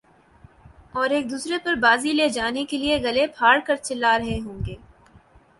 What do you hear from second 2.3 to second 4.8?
جانے کیلئے گلے پھاڑ کر چلا رہے ہوں گے